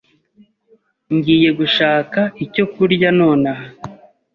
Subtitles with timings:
[1.15, 3.65] Ngiye gushaka icyo kurya nonaha.